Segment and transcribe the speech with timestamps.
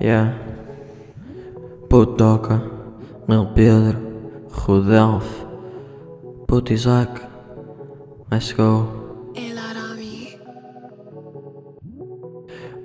[0.00, 0.32] Yeah.
[1.88, 2.62] Putoca,
[3.28, 3.98] Lil Pedro,
[4.50, 5.26] Rudelf,
[6.46, 7.20] Puto Isaac.
[8.30, 8.86] Let's go.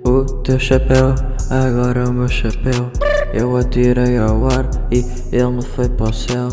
[0.04, 1.14] O teu chapéu,
[1.50, 2.90] agora o meu chapéu.
[3.32, 4.98] Eu atirei ao ar e
[5.32, 6.48] ele foi para o céu.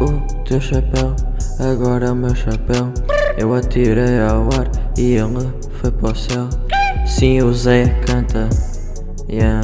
[0.00, 1.14] O teu chapéu,
[1.60, 2.92] agora o meu chapéu.
[3.36, 6.48] Eu atirei ao ar e ele foi para o céu.
[7.06, 8.48] Sim, o Zé canta.
[9.30, 9.62] Yeah.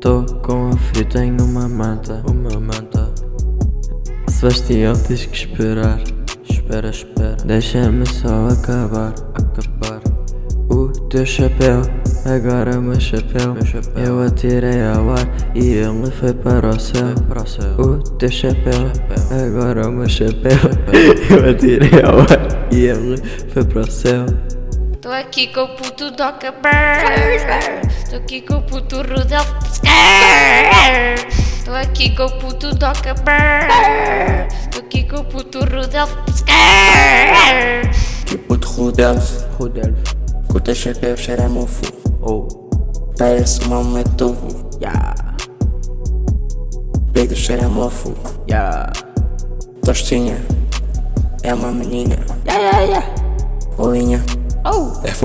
[0.00, 2.22] Tô com frio, tenho uma manta.
[2.30, 3.12] Uma manta.
[4.28, 6.00] Sebastião, tens que esperar.
[6.48, 7.36] Espera, espera.
[7.44, 9.12] Deixa-me só acabar.
[9.34, 10.00] Acabar.
[10.70, 11.82] O teu chapéu,
[12.24, 13.54] agora o meu chapéu.
[13.54, 14.04] meu chapéu.
[14.04, 17.14] Eu atirei ao ar e ele foi para o céu.
[17.28, 17.74] Para o, céu.
[17.78, 19.46] o teu chapéu, chapéu.
[19.46, 20.52] agora o meu chapéu.
[20.52, 21.36] chapéu.
[21.44, 23.16] Eu atirei ao ar e ele
[23.52, 24.26] foi para o céu.
[25.08, 26.52] Tô aqui com o puto Doca
[28.10, 29.48] Tô aqui com o puto Rudolf
[31.64, 33.14] Tô aqui com o puto Doca
[34.70, 36.12] Tô aqui com o puto Rudolf
[38.26, 39.46] Que puto Rudelf.
[40.46, 41.90] com teu chapéu cheira mofo.
[42.20, 42.46] Oh,
[43.16, 45.14] Parece um mametovo, yeah,
[47.14, 48.14] peito cheira mofo.
[48.46, 48.92] yeah.
[49.82, 50.36] Tostinha,
[51.42, 52.18] é uma menina.
[52.46, 53.28] Yeah, yeah, yeah
[53.78, 54.37] Bolinha, é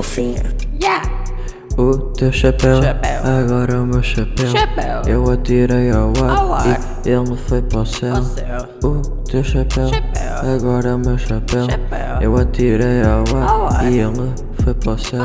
[0.04, 0.42] fofinha.
[0.82, 1.02] yeah
[1.76, 3.20] O teu chapéu, Chapéu.
[3.24, 4.48] agora o meu chapéu.
[4.48, 5.02] Chapéu.
[5.06, 6.80] Eu atirei ao ar, ar.
[7.04, 8.14] e ele foi para o céu.
[8.84, 10.54] O teu chapéu, Chapéu.
[10.54, 11.66] agora o meu chapéu.
[12.20, 13.90] Eu atirei ao ar, Ao ar.
[13.92, 14.32] e ele
[14.62, 15.22] foi para o céu